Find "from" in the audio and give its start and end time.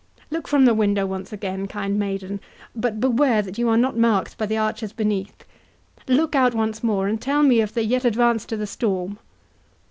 0.47-0.65